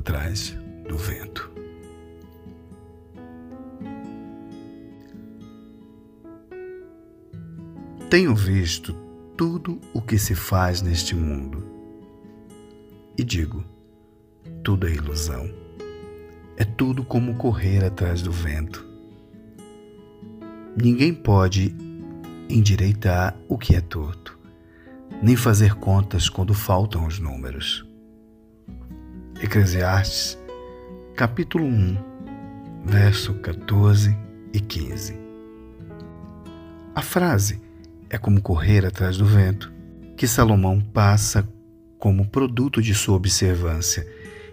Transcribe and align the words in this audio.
atrás 0.00 0.56
do 0.88 0.96
vento. 0.96 1.50
Tenho 8.08 8.34
visto 8.34 8.94
tudo 9.36 9.78
o 9.92 10.00
que 10.00 10.18
se 10.18 10.34
faz 10.34 10.80
neste 10.80 11.14
mundo 11.14 11.64
e 13.16 13.22
digo: 13.22 13.62
tudo 14.64 14.88
é 14.88 14.92
ilusão. 14.92 15.48
É 16.56 16.64
tudo 16.64 17.04
como 17.04 17.36
correr 17.36 17.84
atrás 17.84 18.20
do 18.20 18.32
vento. 18.32 18.86
Ninguém 20.76 21.14
pode 21.14 21.74
endireitar 22.48 23.36
o 23.48 23.56
que 23.56 23.74
é 23.74 23.80
torto, 23.80 24.38
nem 25.22 25.36
fazer 25.36 25.74
contas 25.74 26.28
quando 26.28 26.52
faltam 26.52 27.06
os 27.06 27.18
números. 27.18 27.89
Eclesiastes, 29.42 30.38
capítulo 31.16 31.64
1, 31.64 31.96
verso 32.84 33.32
14 33.36 34.14
e 34.52 34.60
15. 34.60 35.18
A 36.94 37.00
frase 37.00 37.58
é 38.10 38.18
como 38.18 38.42
correr 38.42 38.84
atrás 38.84 39.16
do 39.16 39.24
vento, 39.24 39.72
que 40.14 40.26
Salomão 40.26 40.78
passa 40.78 41.48
como 41.98 42.28
produto 42.28 42.82
de 42.82 42.94
sua 42.94 43.16
observância 43.16 44.06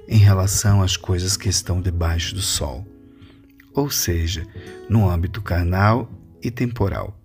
em 0.08 0.20
relação 0.20 0.82
às 0.82 0.96
coisas 0.96 1.36
que 1.36 1.50
estão 1.50 1.82
debaixo 1.82 2.34
do 2.34 2.42
sol, 2.42 2.88
ou 3.74 3.90
seja, 3.90 4.48
no 4.90 5.10
âmbito 5.10 5.42
carnal 5.42 6.10
e 6.42 6.50
temporal. 6.50 7.20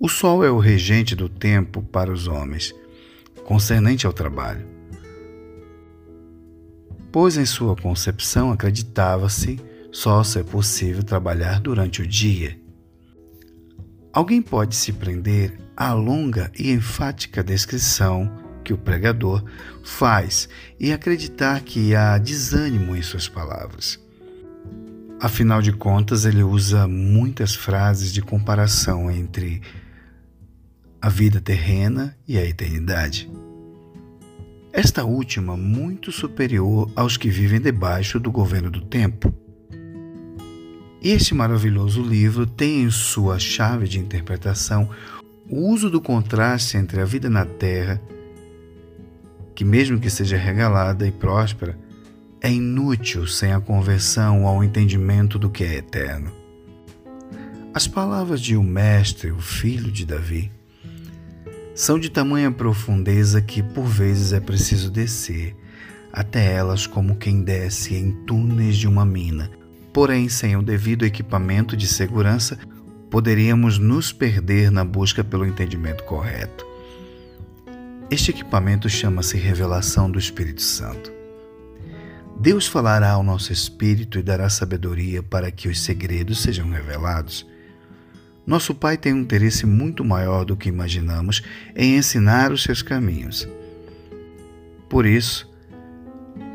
O 0.00 0.08
sol 0.08 0.42
é 0.42 0.50
o 0.50 0.58
regente 0.58 1.14
do 1.14 1.28
tempo 1.28 1.82
para 1.82 2.10
os 2.10 2.26
homens, 2.26 2.74
concernente 3.44 4.06
ao 4.06 4.12
trabalho. 4.14 4.75
Pois 7.10 7.36
em 7.36 7.46
sua 7.46 7.76
concepção 7.76 8.50
acreditava-se 8.50 9.58
só 9.92 10.22
ser 10.22 10.44
possível 10.44 11.02
trabalhar 11.02 11.60
durante 11.60 12.02
o 12.02 12.06
dia. 12.06 12.58
Alguém 14.12 14.42
pode 14.42 14.74
se 14.76 14.92
prender 14.92 15.58
à 15.76 15.92
longa 15.92 16.50
e 16.58 16.70
enfática 16.70 17.44
descrição 17.44 18.30
que 18.64 18.72
o 18.72 18.78
pregador 18.78 19.44
faz 19.84 20.48
e 20.80 20.92
acreditar 20.92 21.60
que 21.60 21.94
há 21.94 22.18
desânimo 22.18 22.96
em 22.96 23.02
suas 23.02 23.28
palavras. 23.28 23.98
Afinal 25.20 25.62
de 25.62 25.72
contas, 25.72 26.24
ele 26.24 26.42
usa 26.42 26.86
muitas 26.86 27.54
frases 27.54 28.12
de 28.12 28.20
comparação 28.20 29.10
entre 29.10 29.62
a 31.00 31.08
vida 31.08 31.40
terrena 31.40 32.16
e 32.26 32.36
a 32.36 32.44
eternidade. 32.44 33.30
Esta 34.76 35.06
última 35.06 35.56
muito 35.56 36.12
superior 36.12 36.90
aos 36.94 37.16
que 37.16 37.30
vivem 37.30 37.58
debaixo 37.58 38.20
do 38.20 38.30
governo 38.30 38.70
do 38.70 38.82
tempo. 38.82 39.32
Este 41.02 41.34
maravilhoso 41.34 42.02
livro 42.02 42.46
tem 42.46 42.82
em 42.82 42.90
sua 42.90 43.38
chave 43.38 43.88
de 43.88 43.98
interpretação 43.98 44.90
o 45.48 45.70
uso 45.70 45.88
do 45.88 45.98
contraste 45.98 46.76
entre 46.76 47.00
a 47.00 47.06
vida 47.06 47.30
na 47.30 47.46
terra, 47.46 47.98
que 49.54 49.64
mesmo 49.64 49.98
que 49.98 50.10
seja 50.10 50.36
regalada 50.36 51.08
e 51.08 51.10
próspera, 51.10 51.78
é 52.38 52.52
inútil 52.52 53.26
sem 53.26 53.54
a 53.54 53.60
conversão 53.60 54.46
ao 54.46 54.62
entendimento 54.62 55.38
do 55.38 55.48
que 55.48 55.64
é 55.64 55.76
eterno. 55.76 56.30
As 57.72 57.88
palavras 57.88 58.42
de 58.42 58.54
o 58.58 58.62
mestre, 58.62 59.30
o 59.30 59.40
filho 59.40 59.90
de 59.90 60.04
Davi, 60.04 60.52
são 61.76 61.98
de 61.98 62.10
tamanha 62.10 62.50
profundeza 62.50 63.40
que 63.42 63.62
por 63.62 63.84
vezes 63.84 64.32
é 64.32 64.40
preciso 64.40 64.90
descer 64.90 65.54
até 66.10 66.54
elas 66.54 66.86
como 66.86 67.16
quem 67.16 67.42
desce 67.42 67.94
em 67.94 68.10
túneis 68.10 68.78
de 68.78 68.88
uma 68.88 69.04
mina. 69.04 69.50
Porém, 69.92 70.30
sem 70.30 70.56
o 70.56 70.62
devido 70.62 71.04
equipamento 71.04 71.76
de 71.76 71.86
segurança, 71.86 72.58
poderíamos 73.10 73.78
nos 73.78 74.12
perder 74.12 74.70
na 74.70 74.82
busca 74.82 75.22
pelo 75.22 75.44
entendimento 75.44 76.02
correto. 76.04 76.66
Este 78.10 78.30
equipamento 78.30 78.88
chama-se 78.88 79.36
revelação 79.36 80.10
do 80.10 80.18
Espírito 80.18 80.62
Santo. 80.62 81.12
Deus 82.40 82.66
falará 82.66 83.10
ao 83.10 83.22
nosso 83.22 83.52
espírito 83.52 84.18
e 84.18 84.22
dará 84.22 84.48
sabedoria 84.48 85.22
para 85.22 85.50
que 85.50 85.68
os 85.68 85.80
segredos 85.80 86.40
sejam 86.40 86.70
revelados. 86.70 87.46
Nosso 88.46 88.74
Pai 88.74 88.96
tem 88.96 89.12
um 89.12 89.20
interesse 89.20 89.66
muito 89.66 90.04
maior 90.04 90.44
do 90.44 90.56
que 90.56 90.68
imaginamos 90.68 91.42
em 91.74 91.96
ensinar 91.96 92.52
os 92.52 92.62
seus 92.62 92.80
caminhos. 92.80 93.48
Por 94.88 95.04
isso, 95.04 95.50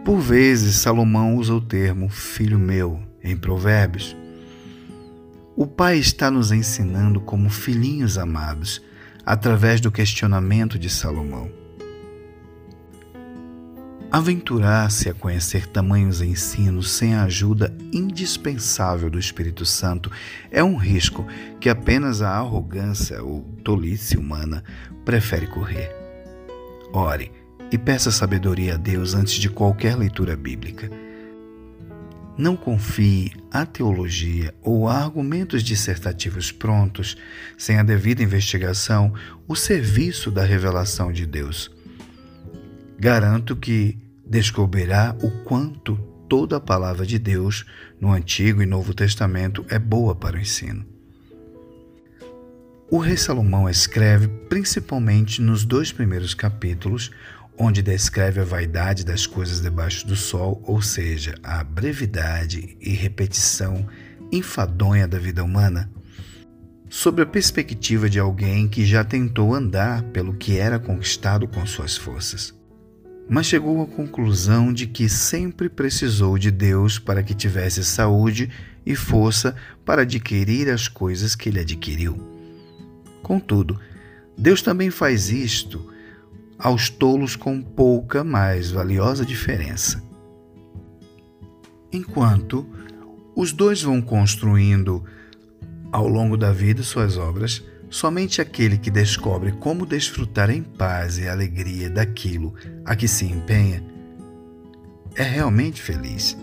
por 0.06 0.20
vezes 0.20 0.76
Salomão 0.76 1.36
usa 1.36 1.54
o 1.54 1.60
termo 1.60 2.08
filho 2.08 2.58
meu 2.58 3.04
em 3.22 3.36
Provérbios. 3.36 4.16
O 5.56 5.68
Pai 5.68 5.98
está 5.98 6.32
nos 6.32 6.52
ensinando 6.52 7.20
como 7.20 7.50
filhinhos 7.50 8.18
amados 8.18 8.82
através 9.26 9.82
do 9.82 9.92
questionamento 9.92 10.80
de 10.80 10.90
Salomão. 10.90 11.61
Aventurar-se 14.12 15.08
a 15.08 15.14
conhecer 15.14 15.66
tamanhos 15.66 16.22
ensinos 16.22 16.92
sem 16.92 17.16
a 17.16 17.24
ajuda 17.24 17.74
indispensável 17.94 19.10
do 19.10 19.18
Espírito 19.18 19.66
Santo 19.66 20.12
é 20.52 20.62
um 20.62 20.76
risco 20.76 21.26
que 21.62 21.70
apenas 21.70 22.22
a 22.22 22.32
arrogância 22.32 23.24
ou 23.24 23.42
tolice 23.64 24.18
humana 24.18 24.66
prefere 25.06 25.48
correr. 25.48 25.96
Ore 26.92 27.32
e 27.72 27.78
peça 27.78 28.12
sabedoria 28.12 28.74
a 28.74 28.78
Deus 28.78 29.14
antes 29.14 29.36
de 29.36 29.50
qualquer 29.50 29.96
leitura 29.96 30.36
bíblica. 30.36 30.92
Não 32.38 32.58
confie 32.58 33.32
a 33.50 33.66
teologia 33.66 34.54
ou 34.62 34.90
a 34.90 34.96
argumentos 34.96 35.64
dissertativos 35.64 36.52
prontos, 36.52 37.16
sem 37.58 37.80
a 37.80 37.84
devida 37.84 38.22
investigação, 38.22 39.14
o 39.48 39.56
serviço 39.56 40.30
da 40.30 40.44
revelação 40.44 41.14
de 41.14 41.26
Deus 41.26 41.72
Garanto 43.02 43.56
que 43.56 43.98
descobrirá 44.32 45.14
o 45.22 45.30
quanto 45.44 45.98
toda 46.30 46.56
a 46.56 46.62
palavra 46.62 47.06
de 47.06 47.20
Deus 47.20 47.66
no 48.00 48.14
Antigo 48.14 48.64
e 48.64 48.66
Novo 48.66 48.94
Testamento 48.94 49.66
é 49.68 49.78
boa 49.78 50.16
para 50.16 50.38
o 50.38 50.40
ensino. 50.40 50.86
O 52.90 52.98
rei 52.98 53.18
Salomão 53.18 53.70
escreve 53.70 54.30
principalmente 54.48 55.42
nos 55.42 55.66
dois 55.66 55.92
primeiros 55.92 56.34
capítulos, 56.34 57.12
onde 57.58 57.82
descreve 57.82 58.40
a 58.40 58.46
vaidade 58.46 59.04
das 59.04 59.28
coisas 59.28 59.60
debaixo 59.60 60.08
do 60.08 60.16
sol, 60.16 60.64
ou 60.66 60.82
seja, 60.82 61.36
a 61.44 61.62
brevidade 61.62 62.78
e 62.80 62.92
repetição 62.92 63.86
enfadonha 64.32 65.10
da 65.10 65.20
vida 65.20 65.44
humana, 65.44 65.92
sob 66.90 67.22
a 67.22 67.26
perspectiva 67.26 68.10
de 68.10 68.18
alguém 68.18 68.70
que 68.70 68.86
já 68.86 69.04
tentou 69.04 69.54
andar 69.54 70.04
pelo 70.04 70.34
que 70.34 70.58
era 70.58 70.80
conquistado 70.80 71.50
com 71.50 71.66
suas 71.66 71.98
forças 71.98 72.61
mas 73.30 73.46
chegou 73.46 73.82
à 73.82 73.88
conclusão 73.88 74.74
de 74.74 74.88
que 74.88 75.08
sempre 75.08 75.70
precisou 75.70 76.38
de 76.38 76.52
Deus 76.52 77.00
para 77.00 77.24
que 77.24 77.34
tivesse 77.34 77.84
saúde 77.84 78.50
e 78.86 78.96
força 78.96 79.56
para 79.86 80.02
adquirir 80.02 80.70
as 80.70 80.88
coisas 80.88 81.36
que 81.36 81.50
ele 81.50 81.60
adquiriu. 81.60 82.18
Contudo, 83.22 83.80
Deus 84.38 84.62
também 84.62 84.90
faz 84.90 85.30
isto 85.30 85.92
aos 86.58 86.90
tolos 86.90 87.36
com 87.36 87.62
pouca 87.62 88.24
mais 88.24 88.72
valiosa 88.72 89.26
diferença. 89.26 90.04
Enquanto 91.92 92.68
os 93.36 93.52
dois 93.52 93.82
vão 93.82 94.02
construindo 94.02 95.04
ao 95.92 96.08
longo 96.08 96.38
da 96.38 96.52
vida 96.52 96.84
suas 96.84 97.18
obras, 97.18 97.64
Somente 97.92 98.40
aquele 98.40 98.78
que 98.78 98.90
descobre 98.90 99.52
como 99.52 99.86
desfrutar 99.86 100.50
em 100.50 100.64
paz 100.64 101.18
e 101.18 101.28
alegria 101.28 101.90
daquilo 101.90 102.56
a 102.86 102.96
que 102.96 103.06
se 103.06 103.26
empenha 103.26 103.84
é 105.14 105.24
realmente 105.24 105.82
feliz. 105.82 106.38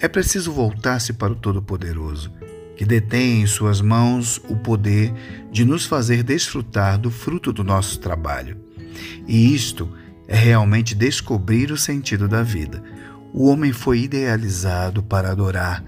É 0.00 0.08
preciso 0.08 0.50
voltar-se 0.50 1.12
para 1.12 1.32
o 1.32 1.36
Todo-Poderoso, 1.36 2.32
que 2.76 2.84
detém 2.84 3.42
em 3.42 3.46
suas 3.46 3.80
mãos 3.80 4.42
o 4.48 4.56
poder 4.56 5.14
de 5.52 5.64
nos 5.64 5.86
fazer 5.86 6.24
desfrutar 6.24 6.98
do 6.98 7.08
fruto 7.08 7.52
do 7.52 7.62
nosso 7.62 8.00
trabalho. 8.00 8.56
E 9.28 9.54
isto 9.54 9.88
é 10.26 10.34
realmente 10.34 10.96
descobrir 10.96 11.70
o 11.70 11.76
sentido 11.76 12.26
da 12.26 12.42
vida. 12.42 12.82
O 13.32 13.46
homem 13.46 13.70
foi 13.70 14.00
idealizado 14.00 15.00
para 15.00 15.30
adorar, 15.30 15.84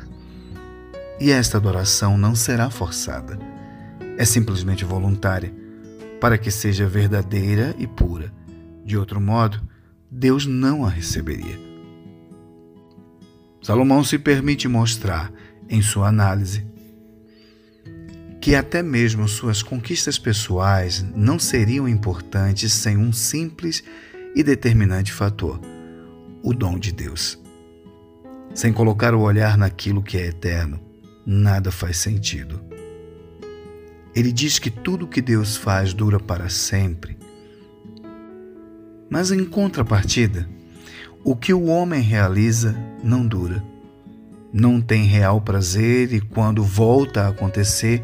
e 1.20 1.32
esta 1.32 1.58
adoração 1.58 2.16
não 2.16 2.36
será 2.36 2.70
forçada 2.70 3.53
é 4.16 4.24
simplesmente 4.24 4.84
voluntária, 4.84 5.52
para 6.20 6.38
que 6.38 6.50
seja 6.50 6.86
verdadeira 6.86 7.74
e 7.78 7.86
pura. 7.86 8.32
De 8.84 8.96
outro 8.96 9.20
modo, 9.20 9.60
Deus 10.10 10.46
não 10.46 10.84
a 10.84 10.88
receberia. 10.88 11.58
Salomão 13.62 14.04
se 14.04 14.18
permite 14.18 14.68
mostrar, 14.68 15.32
em 15.68 15.80
sua 15.80 16.08
análise, 16.08 16.66
que 18.40 18.54
até 18.54 18.82
mesmo 18.82 19.26
suas 19.26 19.62
conquistas 19.62 20.18
pessoais 20.18 21.02
não 21.16 21.38
seriam 21.38 21.88
importantes 21.88 22.74
sem 22.74 22.98
um 22.98 23.10
simples 23.10 23.82
e 24.36 24.42
determinante 24.42 25.12
fator: 25.12 25.58
o 26.42 26.52
dom 26.52 26.78
de 26.78 26.92
Deus. 26.92 27.42
Sem 28.54 28.70
colocar 28.72 29.14
o 29.14 29.20
olhar 29.20 29.56
naquilo 29.56 30.02
que 30.02 30.18
é 30.18 30.26
eterno, 30.26 30.78
nada 31.24 31.72
faz 31.72 31.96
sentido. 31.96 32.60
Ele 34.14 34.30
diz 34.30 34.58
que 34.58 34.70
tudo 34.70 35.06
que 35.06 35.20
Deus 35.20 35.56
faz 35.56 35.92
dura 35.92 36.20
para 36.20 36.48
sempre. 36.48 37.18
Mas 39.10 39.30
em 39.30 39.44
contrapartida, 39.44 40.48
o 41.24 41.34
que 41.34 41.52
o 41.52 41.64
homem 41.64 42.00
realiza 42.00 42.76
não 43.02 43.26
dura. 43.26 43.64
Não 44.52 44.80
tem 44.80 45.04
real 45.04 45.40
prazer 45.40 46.12
e 46.12 46.20
quando 46.20 46.62
volta 46.62 47.22
a 47.22 47.28
acontecer, 47.28 48.02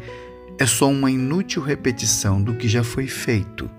é 0.59 0.65
só 0.65 0.89
uma 0.89 1.09
inútil 1.09 1.61
repetição 1.61 2.41
do 2.41 2.55
que 2.55 2.67
já 2.67 2.83
foi 2.83 3.07
feito. 3.07 3.69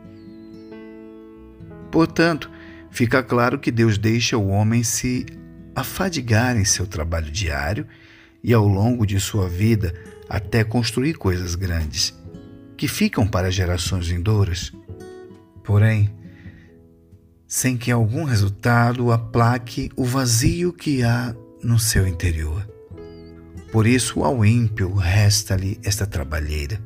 Portanto, 1.90 2.50
fica 2.90 3.22
claro 3.22 3.58
que 3.58 3.70
Deus 3.70 3.98
deixa 3.98 4.38
o 4.38 4.48
homem 4.48 4.82
se 4.82 5.26
afadigar 5.74 6.56
em 6.56 6.64
seu 6.64 6.86
trabalho 6.86 7.30
diário 7.30 7.86
e 8.42 8.54
ao 8.54 8.66
longo 8.66 9.06
de 9.06 9.20
sua 9.20 9.48
vida 9.48 9.94
até 10.28 10.64
construir 10.64 11.14
coisas 11.14 11.54
grandes, 11.54 12.14
que 12.76 12.88
ficam 12.88 13.26
para 13.26 13.50
gerações 13.50 14.08
vindouras. 14.08 14.72
Porém, 15.62 16.14
sem 17.46 17.76
que 17.76 17.90
algum 17.90 18.24
resultado 18.24 19.12
aplaque 19.12 19.90
o 19.94 20.04
vazio 20.04 20.72
que 20.72 21.02
há 21.02 21.34
no 21.62 21.78
seu 21.78 22.06
interior. 22.08 22.66
Por 23.70 23.86
isso, 23.86 24.24
ao 24.24 24.44
ímpio 24.44 24.94
resta-lhe 24.94 25.78
esta 25.84 26.06
trabalheira. 26.06 26.80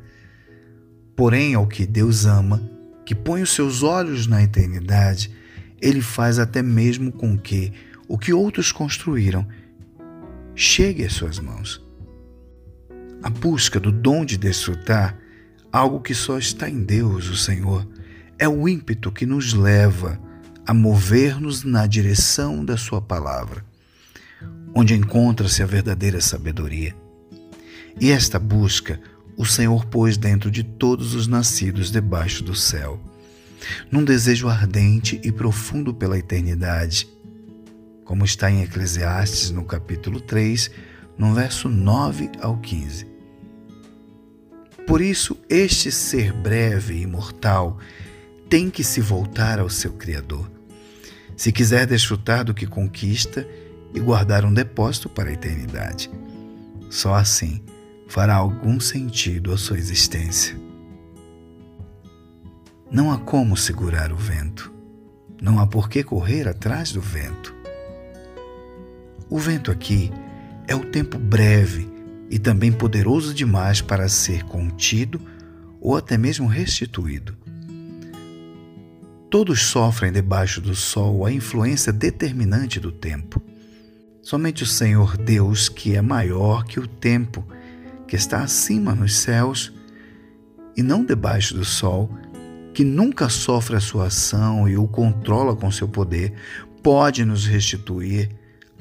Porém, 1.16 1.54
ao 1.54 1.66
que 1.66 1.86
Deus 1.86 2.26
ama, 2.26 2.60
que 3.04 3.14
põe 3.14 3.42
os 3.42 3.54
seus 3.54 3.82
olhos 3.82 4.26
na 4.26 4.42
eternidade, 4.42 5.30
ele 5.80 6.00
faz 6.00 6.38
até 6.38 6.62
mesmo 6.62 7.12
com 7.12 7.38
que 7.38 7.72
o 8.08 8.18
que 8.18 8.32
outros 8.32 8.72
construíram 8.72 9.46
chegue 10.54 11.04
às 11.04 11.12
suas 11.12 11.38
mãos. 11.38 11.80
A 13.22 13.30
busca 13.30 13.78
do 13.78 13.92
dom 13.92 14.24
de 14.24 14.36
desfrutar 14.36 15.16
algo 15.76 16.00
que 16.00 16.14
só 16.14 16.38
está 16.38 16.70
em 16.70 16.82
Deus, 16.82 17.28
o 17.28 17.36
Senhor, 17.36 17.86
é 18.38 18.48
o 18.48 18.66
ímpeto 18.66 19.12
que 19.12 19.26
nos 19.26 19.52
leva 19.52 20.18
a 20.66 20.72
mover-nos 20.72 21.64
na 21.64 21.86
direção 21.86 22.64
da 22.64 22.78
Sua 22.78 23.00
palavra, 23.00 23.62
onde 24.74 24.94
encontra-se 24.94 25.62
a 25.62 25.66
verdadeira 25.66 26.18
sabedoria. 26.18 26.96
E 28.00 28.10
esta 28.10 28.38
busca 28.38 28.98
o 29.36 29.44
Senhor 29.44 29.84
pôs 29.84 30.16
dentro 30.16 30.50
de 30.50 30.62
todos 30.62 31.14
os 31.14 31.26
nascidos 31.26 31.90
debaixo 31.90 32.42
do 32.42 32.54
céu, 32.54 32.98
num 33.90 34.02
desejo 34.02 34.48
ardente 34.48 35.20
e 35.22 35.30
profundo 35.30 35.92
pela 35.92 36.18
eternidade, 36.18 37.06
como 38.02 38.24
está 38.24 38.50
em 38.50 38.62
Eclesiastes 38.62 39.50
no 39.50 39.62
capítulo 39.62 40.20
3, 40.20 40.70
no 41.18 41.34
verso 41.34 41.68
9 41.68 42.30
ao 42.40 42.56
15. 42.56 43.15
Por 44.86 45.00
isso, 45.00 45.36
este 45.48 45.90
ser 45.90 46.32
breve 46.32 46.94
e 46.94 47.02
imortal 47.02 47.78
tem 48.48 48.70
que 48.70 48.84
se 48.84 49.00
voltar 49.00 49.58
ao 49.58 49.68
seu 49.68 49.92
Criador, 49.92 50.48
se 51.36 51.50
quiser 51.50 51.86
desfrutar 51.86 52.44
do 52.44 52.54
que 52.54 52.66
conquista 52.66 53.46
e 53.92 53.98
guardar 53.98 54.44
um 54.44 54.54
depósito 54.54 55.08
para 55.08 55.28
a 55.28 55.32
eternidade. 55.32 56.08
Só 56.88 57.14
assim 57.14 57.62
fará 58.06 58.36
algum 58.36 58.78
sentido 58.78 59.52
a 59.52 59.58
sua 59.58 59.76
existência. 59.76 60.56
Não 62.88 63.10
há 63.10 63.18
como 63.18 63.56
segurar 63.56 64.12
o 64.12 64.16
vento. 64.16 64.72
Não 65.42 65.58
há 65.58 65.66
por 65.66 65.88
que 65.88 66.04
correr 66.04 66.46
atrás 66.48 66.92
do 66.92 67.00
vento. 67.00 67.54
O 69.28 69.38
vento 69.38 69.72
aqui 69.72 70.12
é 70.68 70.74
o 70.74 70.84
tempo 70.84 71.18
breve 71.18 71.95
e 72.30 72.38
também 72.38 72.72
poderoso 72.72 73.32
demais 73.32 73.80
para 73.80 74.08
ser 74.08 74.44
contido 74.44 75.20
ou 75.80 75.96
até 75.96 76.18
mesmo 76.18 76.46
restituído. 76.46 77.36
Todos 79.30 79.62
sofrem 79.62 80.12
debaixo 80.12 80.60
do 80.60 80.74
sol 80.74 81.26
a 81.26 81.32
influência 81.32 81.92
determinante 81.92 82.78
do 82.80 82.92
tempo. 82.92 83.42
Somente 84.22 84.62
o 84.62 84.66
Senhor 84.66 85.16
Deus, 85.16 85.68
que 85.68 85.94
é 85.94 86.02
maior 86.02 86.64
que 86.64 86.80
o 86.80 86.86
tempo, 86.86 87.46
que 88.06 88.16
está 88.16 88.42
acima 88.42 88.94
nos 88.94 89.14
céus 89.14 89.72
e 90.76 90.82
não 90.82 91.04
debaixo 91.04 91.54
do 91.54 91.64
sol, 91.64 92.10
que 92.72 92.84
nunca 92.84 93.28
sofre 93.28 93.76
a 93.76 93.80
sua 93.80 94.06
ação 94.06 94.68
e 94.68 94.76
o 94.76 94.86
controla 94.86 95.56
com 95.56 95.70
seu 95.70 95.88
poder, 95.88 96.32
pode 96.82 97.24
nos 97.24 97.46
restituir 97.46 98.30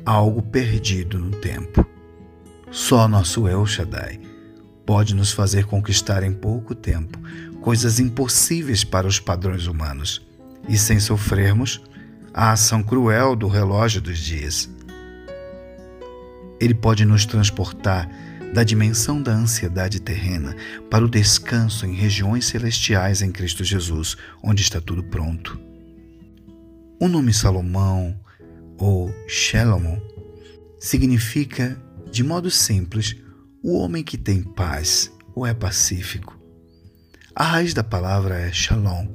algo 0.06 0.42
perdido 0.42 1.18
no 1.18 1.32
tempo. 1.32 1.95
Só 2.76 3.08
nosso 3.08 3.48
El 3.48 3.66
Shaddai 3.66 4.20
pode 4.86 5.16
nos 5.16 5.32
fazer 5.32 5.66
conquistar 5.66 6.24
em 6.24 6.34
pouco 6.34 6.76
tempo 6.76 7.18
coisas 7.62 8.02
impossíveis 8.02 8.84
para 8.84 9.08
os 9.08 9.18
padrões 9.18 9.66
humanos 9.66 10.22
e 10.68 10.78
sem 10.78 11.00
sofrermos 11.00 11.82
a 12.34 12.52
ação 12.52 12.84
cruel 12.84 13.34
do 13.34 13.48
relógio 13.48 14.02
dos 14.02 14.20
dias. 14.20 14.70
Ele 16.60 16.74
pode 16.74 17.06
nos 17.06 17.26
transportar 17.26 18.10
da 18.54 18.62
dimensão 18.62 19.22
da 19.22 19.32
ansiedade 19.32 20.02
terrena 20.02 20.54
para 20.92 21.06
o 21.06 21.10
descanso 21.10 21.86
em 21.86 21.94
regiões 21.94 22.46
celestiais 22.46 23.22
em 23.22 23.32
Cristo 23.32 23.64
Jesus, 23.64 24.18
onde 24.44 24.62
está 24.62 24.82
tudo 24.82 25.02
pronto. 25.02 25.58
O 27.00 27.08
nome 27.08 27.34
Salomão 27.34 28.20
ou 28.78 29.16
Shalom 29.30 29.98
significa, 30.78 31.82
de 32.16 32.24
modo 32.24 32.50
simples, 32.50 33.14
o 33.62 33.78
homem 33.78 34.02
que 34.02 34.18
tem 34.18 34.42
paz 34.42 35.12
ou 35.36 35.46
é 35.46 35.54
pacífico. 35.54 36.40
A 37.36 37.44
raiz 37.44 37.74
da 37.74 37.84
palavra 37.84 38.40
é 38.40 38.54
Shalom 38.54 39.06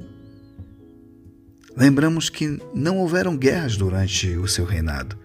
Lembramos 1.75 2.29
que 2.29 2.61
não 2.75 2.99
houveram 2.99 3.35
guerras 3.35 3.75
durante 3.75 4.27
o 4.37 4.47
seu 4.47 4.65
reinado. 4.65 5.17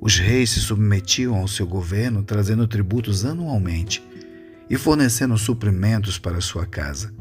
Os 0.00 0.16
reis 0.16 0.50
se 0.50 0.60
submetiam 0.60 1.34
ao 1.34 1.48
seu 1.48 1.66
governo, 1.66 2.22
trazendo 2.22 2.68
tributos 2.68 3.24
anualmente 3.24 4.00
e 4.70 4.78
fornecendo 4.78 5.36
suprimentos 5.36 6.20
para 6.20 6.40
sua 6.40 6.66
casa. 6.66 7.12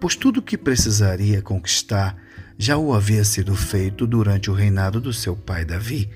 Pois 0.00 0.16
tudo 0.16 0.38
o 0.38 0.42
que 0.42 0.56
precisaria 0.56 1.42
conquistar 1.42 2.16
já 2.56 2.78
o 2.78 2.94
havia 2.94 3.22
sido 3.22 3.54
feito 3.54 4.06
durante 4.06 4.50
o 4.50 4.54
reinado 4.54 4.98
do 4.98 5.12
seu 5.12 5.36
pai 5.36 5.62
Davi. 5.62 6.08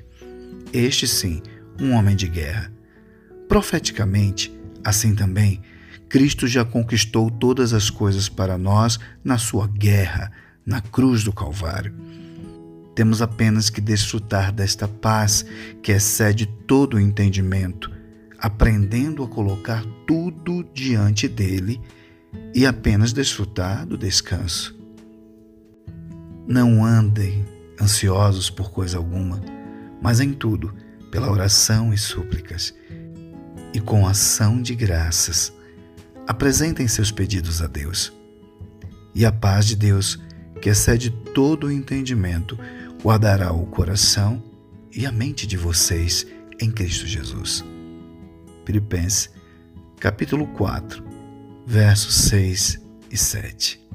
Este, 0.72 1.06
sim, 1.06 1.42
um 1.78 1.92
homem 1.92 2.16
de 2.16 2.28
guerra. 2.28 2.77
Profeticamente, 3.48 4.52
assim 4.84 5.14
também, 5.14 5.62
Cristo 6.08 6.46
já 6.46 6.64
conquistou 6.64 7.30
todas 7.30 7.72
as 7.72 7.90
coisas 7.90 8.28
para 8.28 8.58
nós 8.58 8.98
na 9.24 9.38
sua 9.38 9.66
guerra 9.66 10.30
na 10.68 10.82
cruz 10.82 11.24
do 11.24 11.32
Calvário. 11.32 11.94
Temos 12.94 13.22
apenas 13.22 13.70
que 13.70 13.80
desfrutar 13.80 14.52
desta 14.52 14.86
paz 14.86 15.46
que 15.82 15.92
excede 15.92 16.44
todo 16.66 16.98
o 16.98 17.00
entendimento, 17.00 17.90
aprendendo 18.38 19.22
a 19.22 19.28
colocar 19.28 19.82
tudo 20.06 20.62
diante 20.74 21.26
dele 21.26 21.80
e 22.54 22.66
apenas 22.66 23.14
desfrutar 23.14 23.86
do 23.86 23.96
descanso. 23.96 24.76
Não 26.46 26.84
andem 26.84 27.46
ansiosos 27.80 28.50
por 28.50 28.70
coisa 28.70 28.98
alguma, 28.98 29.40
mas 30.02 30.20
em 30.20 30.34
tudo, 30.34 30.74
pela 31.10 31.30
oração 31.30 31.94
e 31.94 31.96
súplicas, 31.96 32.74
e 33.72 33.80
com 33.80 34.06
ação 34.06 34.60
de 34.60 34.74
graças, 34.74 35.52
apresentem 36.26 36.86
seus 36.86 37.10
pedidos 37.10 37.62
a 37.62 37.66
Deus. 37.66 38.12
E 39.14 39.24
a 39.24 39.32
paz 39.32 39.66
de 39.66 39.76
Deus, 39.76 40.18
que 40.60 40.68
excede 40.68 41.10
todo 41.10 41.66
o 41.68 41.72
entendimento, 41.72 42.58
guardará 43.02 43.52
o 43.52 43.66
coração 43.66 44.42
e 44.94 45.06
a 45.06 45.12
mente 45.12 45.46
de 45.46 45.56
vocês 45.56 46.26
em 46.60 46.70
Cristo 46.70 47.06
Jesus. 47.06 47.64
Filipenses, 48.64 49.30
capítulo 49.98 50.46
4, 50.48 51.02
versos 51.66 52.14
6 52.14 52.80
e 53.10 53.16
7. 53.16 53.88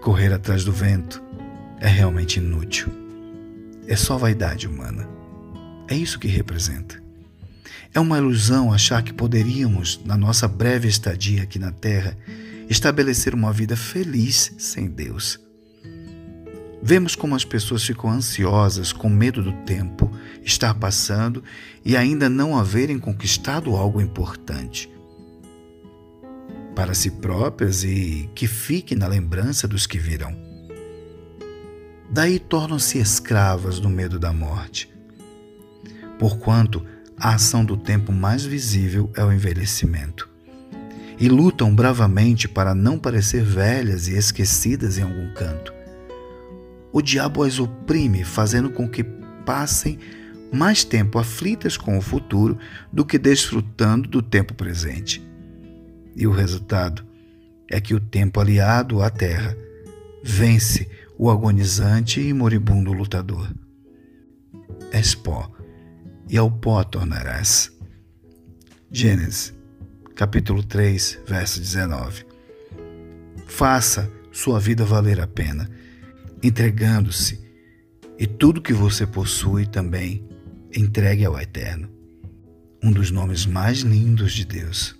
Correr 0.00 0.32
atrás 0.32 0.64
do 0.64 0.72
vento 0.72 1.22
é 1.80 1.88
realmente 1.88 2.38
inútil. 2.38 2.88
É 3.86 3.96
só 3.96 4.16
vaidade 4.16 4.66
humana. 4.66 5.08
É 5.88 5.94
isso 5.94 6.18
que 6.18 6.28
representa. 6.28 7.03
É 7.94 8.00
uma 8.00 8.18
ilusão 8.18 8.72
achar 8.72 9.04
que 9.04 9.12
poderíamos, 9.12 10.00
na 10.04 10.16
nossa 10.16 10.48
breve 10.48 10.88
estadia 10.88 11.44
aqui 11.44 11.60
na 11.60 11.70
Terra, 11.70 12.18
estabelecer 12.68 13.32
uma 13.32 13.52
vida 13.52 13.76
feliz 13.76 14.52
sem 14.58 14.88
Deus. 14.88 15.38
Vemos 16.82 17.14
como 17.14 17.36
as 17.36 17.44
pessoas 17.44 17.84
ficam 17.84 18.10
ansiosas 18.10 18.92
com 18.92 19.08
medo 19.08 19.42
do 19.44 19.52
tempo 19.64 20.10
estar 20.42 20.74
passando 20.74 21.42
e 21.84 21.96
ainda 21.96 22.28
não 22.28 22.58
haverem 22.58 22.98
conquistado 22.98 23.76
algo 23.76 24.00
importante 24.00 24.92
para 26.74 26.94
si 26.94 27.12
próprias 27.12 27.84
e 27.84 28.28
que 28.34 28.48
fique 28.48 28.96
na 28.96 29.06
lembrança 29.06 29.68
dos 29.68 29.86
que 29.86 29.98
virão. 29.98 30.36
Daí 32.10 32.40
tornam-se 32.40 32.98
escravas 32.98 33.78
do 33.78 33.88
medo 33.88 34.18
da 34.18 34.32
morte. 34.32 34.92
Porquanto 36.18 36.84
a 37.18 37.34
ação 37.34 37.64
do 37.64 37.76
tempo 37.76 38.12
mais 38.12 38.44
visível 38.44 39.10
é 39.14 39.24
o 39.24 39.32
envelhecimento. 39.32 40.28
E 41.18 41.28
lutam 41.28 41.74
bravamente 41.74 42.48
para 42.48 42.74
não 42.74 42.98
parecer 42.98 43.42
velhas 43.42 44.08
e 44.08 44.16
esquecidas 44.16 44.98
em 44.98 45.02
algum 45.02 45.32
canto. 45.32 45.72
O 46.92 47.00
diabo 47.00 47.42
as 47.42 47.58
oprime, 47.58 48.24
fazendo 48.24 48.70
com 48.70 48.88
que 48.88 49.04
passem 49.44 49.98
mais 50.52 50.84
tempo 50.84 51.18
aflitas 51.18 51.76
com 51.76 51.98
o 51.98 52.02
futuro 52.02 52.58
do 52.92 53.04
que 53.04 53.18
desfrutando 53.18 54.08
do 54.08 54.22
tempo 54.22 54.54
presente. 54.54 55.22
E 56.16 56.26
o 56.26 56.32
resultado 56.32 57.04
é 57.70 57.80
que 57.80 57.94
o 57.94 58.00
tempo 58.00 58.40
aliado 58.40 59.02
à 59.02 59.10
terra 59.10 59.56
vence 60.22 60.88
o 61.18 61.30
agonizante 61.30 62.20
e 62.20 62.32
moribundo 62.32 62.92
lutador. 62.92 63.52
És 64.92 65.14
pó, 65.14 65.50
e 66.28 66.36
ao 66.36 66.50
pó 66.50 66.82
tornarás. 66.82 67.72
Gênesis, 68.90 69.54
capítulo 70.14 70.62
3, 70.62 71.20
verso 71.26 71.60
19. 71.60 72.24
Faça 73.46 74.10
sua 74.32 74.58
vida 74.58 74.84
valer 74.84 75.20
a 75.20 75.26
pena, 75.26 75.70
entregando-se, 76.42 77.42
e 78.18 78.26
tudo 78.26 78.62
que 78.62 78.72
você 78.72 79.06
possui 79.06 79.66
também 79.66 80.26
entregue 80.74 81.24
ao 81.24 81.38
Eterno. 81.38 81.88
Um 82.82 82.92
dos 82.92 83.10
nomes 83.10 83.46
mais 83.46 83.80
lindos 83.80 84.32
de 84.32 84.44
Deus. 84.44 84.94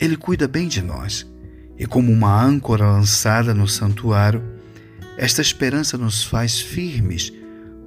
Ele 0.00 0.16
cuida 0.16 0.48
bem 0.48 0.68
de 0.68 0.82
nós, 0.82 1.26
e 1.78 1.86
como 1.86 2.12
uma 2.12 2.42
âncora 2.42 2.84
lançada 2.84 3.54
no 3.54 3.68
santuário, 3.68 4.42
esta 5.16 5.40
esperança 5.40 5.96
nos 5.96 6.24
faz 6.24 6.60
firmes 6.60 7.32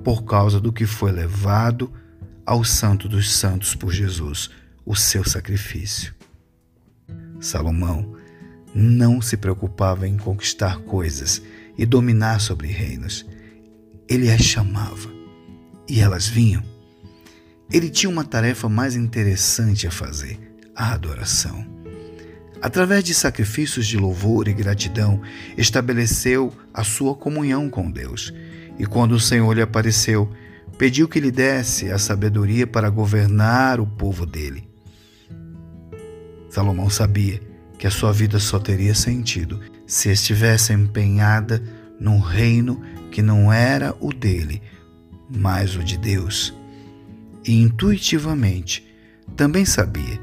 por 0.04 0.24
causa 0.24 0.60
do 0.60 0.72
que 0.72 0.86
foi 0.86 1.12
levado 1.12 1.92
ao 2.46 2.64
Santo 2.64 3.10
dos 3.10 3.34
Santos 3.34 3.74
por 3.74 3.92
Jesus, 3.92 4.50
o 4.86 4.96
seu 4.96 5.24
sacrifício. 5.24 6.14
Salomão 7.40 8.16
não 8.74 9.22
se 9.22 9.36
preocupava 9.36 10.08
em 10.08 10.18
conquistar 10.18 10.80
coisas 10.80 11.42
e 11.78 11.86
dominar 11.86 12.40
sobre 12.40 12.68
reinos. 12.68 13.26
Ele 14.08 14.30
as 14.30 14.42
chamava 14.42 15.10
e 15.90 16.00
elas 16.00 16.28
vinham. 16.28 16.64
Ele 17.72 17.90
tinha 17.90 18.10
uma 18.10 18.24
tarefa 18.24 18.70
mais 18.70 18.96
interessante 18.96 19.88
a 19.88 19.92
fazer: 19.92 20.40
a 20.76 20.94
adoração. 20.94 21.66
Através 22.62 23.04
de 23.04 23.14
sacrifícios 23.14 23.86
de 23.88 23.98
louvor 23.98 24.48
e 24.48 24.54
gratidão, 24.54 25.22
estabeleceu 25.58 26.54
a 26.74 26.84
sua 26.84 27.16
comunhão 27.16 27.70
com 27.70 27.90
Deus. 27.90 28.34
E 28.78 28.86
quando 28.86 29.14
o 29.14 29.20
Senhor 29.20 29.54
lhe 29.54 29.62
apareceu, 29.62 30.32
pediu 30.78 31.08
que 31.08 31.20
lhe 31.20 31.32
desse 31.32 31.92
a 31.92 31.98
sabedoria 31.98 32.68
para 32.68 32.90
governar 32.90 33.80
o 33.80 33.88
povo 33.88 34.26
dele. 34.26 34.68
Salomão 36.50 36.90
sabia 36.90 37.42
que 37.78 37.88
a 37.88 37.92
sua 37.92 38.12
vida 38.14 38.40
só 38.40 38.60
teria 38.60 38.96
sentido 38.96 39.60
se 39.86 40.10
estivesse 40.10 40.74
empenhada 40.74 41.62
num 42.00 42.20
reino 42.20 42.82
que 43.12 43.22
não 43.22 43.52
era 43.52 43.96
o 44.00 44.14
dele, 44.14 44.62
mas 45.30 45.76
o 45.76 45.84
de 45.84 45.98
Deus. 45.98 46.54
E 47.46 47.62
intuitivamente 47.62 48.86
também 49.36 49.66
sabia 49.66 50.20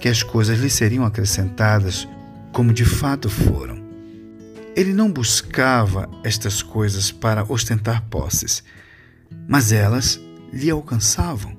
que 0.00 0.08
as 0.08 0.22
coisas 0.22 0.58
lhe 0.58 0.70
seriam 0.70 1.04
acrescentadas 1.04 2.08
como 2.52 2.72
de 2.72 2.84
fato 2.84 3.28
foram. 3.28 3.82
Ele 4.74 4.92
não 4.92 5.10
buscava 5.10 6.08
estas 6.24 6.62
coisas 6.62 7.10
para 7.10 7.44
ostentar 7.44 8.02
posses, 8.08 8.62
mas 9.48 9.72
elas 9.72 10.20
lhe 10.52 10.70
alcançavam. 10.70 11.56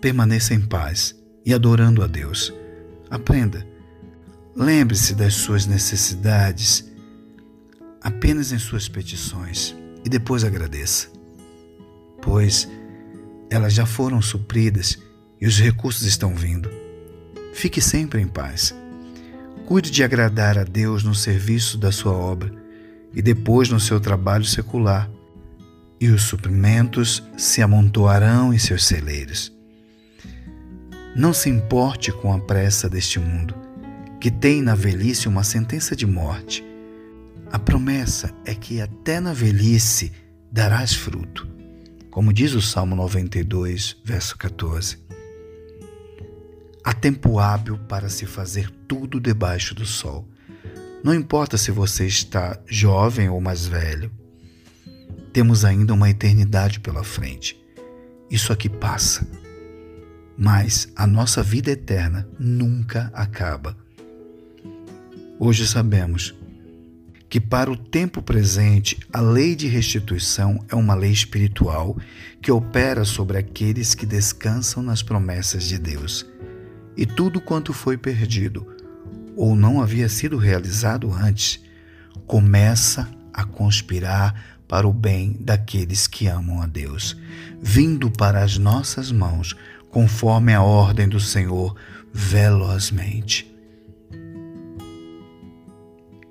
Permaneça 0.00 0.54
em 0.54 0.60
paz 0.60 1.14
e 1.44 1.52
adorando 1.52 2.02
a 2.02 2.06
Deus. 2.06 2.52
Aprenda. 3.10 3.66
Lembre-se 4.56 5.14
das 5.14 5.34
suas 5.34 5.66
necessidades 5.66 6.90
apenas 8.00 8.52
em 8.52 8.58
suas 8.58 8.88
petições 8.88 9.76
e 10.04 10.08
depois 10.08 10.42
agradeça, 10.42 11.08
pois 12.22 12.68
elas 13.50 13.74
já 13.74 13.84
foram 13.84 14.22
supridas 14.22 14.98
e 15.40 15.46
os 15.46 15.58
recursos 15.58 16.02
estão 16.02 16.34
vindo. 16.34 16.70
Fique 17.52 17.80
sempre 17.80 18.20
em 18.20 18.28
paz. 18.28 18.74
Cuide 19.66 19.90
de 19.90 20.02
agradar 20.02 20.58
a 20.58 20.64
Deus 20.64 21.04
no 21.04 21.14
serviço 21.14 21.76
da 21.76 21.92
sua 21.92 22.12
obra 22.12 22.59
e 23.14 23.20
depois 23.20 23.68
no 23.68 23.80
seu 23.80 24.00
trabalho 24.00 24.44
secular, 24.44 25.10
e 26.00 26.08
os 26.08 26.22
suprimentos 26.22 27.22
se 27.36 27.60
amontoarão 27.60 28.54
em 28.54 28.58
seus 28.58 28.84
celeiros. 28.86 29.52
Não 31.14 31.32
se 31.32 31.50
importe 31.50 32.12
com 32.12 32.32
a 32.32 32.38
pressa 32.38 32.88
deste 32.88 33.18
mundo, 33.18 33.54
que 34.20 34.30
tem 34.30 34.62
na 34.62 34.74
velhice 34.74 35.28
uma 35.28 35.42
sentença 35.42 35.94
de 35.94 36.06
morte. 36.06 36.64
A 37.50 37.58
promessa 37.58 38.32
é 38.44 38.54
que 38.54 38.80
até 38.80 39.18
na 39.18 39.32
velhice 39.32 40.12
darás 40.50 40.94
fruto, 40.94 41.48
como 42.10 42.32
diz 42.32 42.54
o 42.54 42.62
Salmo 42.62 42.94
92, 42.96 43.96
verso 44.04 44.36
14. 44.38 44.98
Há 46.82 46.92
tempo 46.94 47.38
hábil 47.38 47.78
para 47.88 48.08
se 48.08 48.24
fazer 48.24 48.70
tudo 48.88 49.20
debaixo 49.20 49.74
do 49.74 49.84
sol 49.84 50.26
não 51.02 51.14
importa 51.14 51.56
se 51.56 51.70
você 51.70 52.06
está 52.06 52.58
jovem 52.66 53.28
ou 53.28 53.40
mais 53.40 53.66
velho, 53.66 54.10
temos 55.32 55.64
ainda 55.64 55.94
uma 55.94 56.10
eternidade 56.10 56.80
pela 56.80 57.02
frente. 57.02 57.58
Isso 58.30 58.52
aqui 58.52 58.68
passa. 58.68 59.26
Mas 60.36 60.92
a 60.96 61.06
nossa 61.06 61.42
vida 61.42 61.70
eterna 61.70 62.28
nunca 62.38 63.10
acaba. 63.14 63.76
Hoje 65.38 65.66
sabemos 65.66 66.34
que, 67.28 67.40
para 67.40 67.70
o 67.70 67.76
tempo 67.76 68.20
presente, 68.20 68.98
a 69.12 69.20
lei 69.20 69.54
de 69.54 69.68
restituição 69.68 70.64
é 70.68 70.74
uma 70.74 70.94
lei 70.94 71.12
espiritual 71.12 71.96
que 72.42 72.50
opera 72.50 73.04
sobre 73.04 73.38
aqueles 73.38 73.94
que 73.94 74.04
descansam 74.04 74.82
nas 74.82 75.02
promessas 75.02 75.64
de 75.64 75.78
Deus. 75.78 76.26
E 76.96 77.06
tudo 77.06 77.40
quanto 77.40 77.72
foi 77.72 77.96
perdido, 77.96 78.66
ou 79.36 79.54
não 79.54 79.80
havia 79.80 80.08
sido 80.08 80.36
realizado 80.36 81.12
antes, 81.12 81.60
começa 82.26 83.08
a 83.32 83.44
conspirar 83.44 84.58
para 84.68 84.86
o 84.86 84.92
bem 84.92 85.36
daqueles 85.40 86.06
que 86.06 86.28
amam 86.28 86.62
a 86.62 86.66
Deus, 86.66 87.16
vindo 87.60 88.10
para 88.10 88.42
as 88.42 88.56
nossas 88.56 89.10
mãos, 89.10 89.56
conforme 89.90 90.54
a 90.54 90.62
ordem 90.62 91.08
do 91.08 91.18
Senhor, 91.18 91.74
velozmente. 92.12 93.52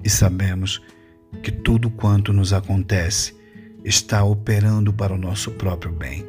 E 0.03 0.09
sabemos 0.09 0.81
que 1.43 1.51
tudo 1.51 1.89
quanto 1.89 2.31
nos 2.31 2.53
acontece 2.53 3.35
está 3.83 4.23
operando 4.23 4.93
para 4.93 5.13
o 5.13 5.17
nosso 5.17 5.51
próprio 5.51 5.91
bem, 5.91 6.25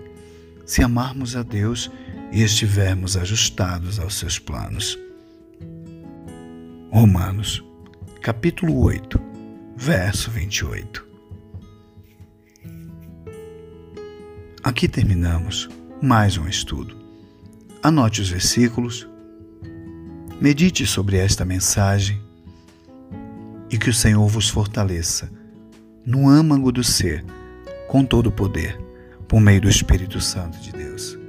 se 0.67 0.83
amarmos 0.83 1.37
a 1.37 1.43
Deus 1.43 1.91
e 2.33 2.43
estivermos 2.43 3.17
ajustados 3.17 3.99
aos 3.99 4.17
seus 4.17 4.39
planos. 4.39 4.99
Romanos, 6.93 7.65
capítulo 8.21 8.83
8, 8.83 9.21
verso 9.77 10.29
28. 10.29 11.07
Aqui 14.65 14.89
terminamos 14.89 15.69
mais 16.03 16.37
um 16.37 16.49
estudo. 16.49 16.97
Anote 17.81 18.21
os 18.21 18.29
versículos, 18.29 19.09
medite 20.41 20.85
sobre 20.85 21.17
esta 21.17 21.45
mensagem 21.45 22.21
e 23.71 23.79
que 23.79 23.89
o 23.89 23.95
Senhor 23.95 24.27
vos 24.27 24.49
fortaleça 24.49 25.31
no 26.05 26.29
âmago 26.29 26.73
do 26.73 26.83
ser, 26.83 27.25
com 27.87 28.05
todo 28.05 28.27
o 28.27 28.33
poder, 28.33 28.77
por 29.29 29.41
meio 29.41 29.61
do 29.61 29.69
Espírito 29.69 30.21
Santo 30.21 30.59
de 30.59 30.73
Deus. 30.73 31.20